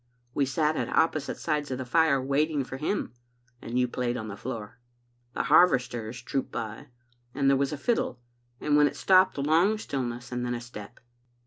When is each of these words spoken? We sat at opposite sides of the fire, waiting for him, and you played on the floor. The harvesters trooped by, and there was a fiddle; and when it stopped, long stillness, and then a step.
We 0.33 0.47
sat 0.47 0.75
at 0.77 0.89
opposite 0.89 1.37
sides 1.37 1.69
of 1.69 1.77
the 1.77 1.85
fire, 1.85 2.19
waiting 2.19 2.63
for 2.63 2.77
him, 2.77 3.13
and 3.61 3.77
you 3.77 3.87
played 3.87 4.17
on 4.17 4.29
the 4.29 4.35
floor. 4.35 4.79
The 5.33 5.43
harvesters 5.43 6.23
trooped 6.23 6.51
by, 6.51 6.87
and 7.35 7.47
there 7.47 7.55
was 7.55 7.71
a 7.71 7.77
fiddle; 7.77 8.19
and 8.59 8.75
when 8.75 8.87
it 8.87 8.95
stopped, 8.95 9.37
long 9.37 9.77
stillness, 9.77 10.31
and 10.31 10.43
then 10.43 10.55
a 10.55 10.59
step. 10.59 11.01